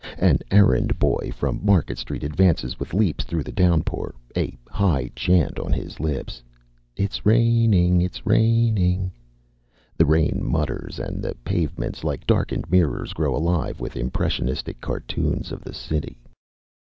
[0.17, 5.59] An errand boy from Market Street advances with leaps through the downpour, a high chant
[5.59, 6.41] on his lips,
[6.97, 8.01] "It's raining...
[8.01, 9.11] it's raining."
[9.97, 15.63] The rain mutters and the pavements, like darkened mirrors, grow alive with impressionistic cartoons of
[15.63, 16.17] the city.